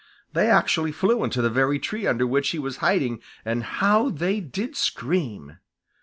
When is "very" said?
1.51-1.77